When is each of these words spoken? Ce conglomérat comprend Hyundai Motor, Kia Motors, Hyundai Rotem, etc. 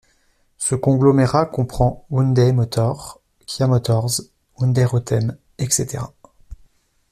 Ce 0.57 0.73
conglomérat 0.73 1.45
comprend 1.45 2.07
Hyundai 2.09 2.53
Motor, 2.53 3.21
Kia 3.45 3.67
Motors, 3.67 4.21
Hyundai 4.57 4.83
Rotem, 4.83 5.37
etc. 5.59 6.01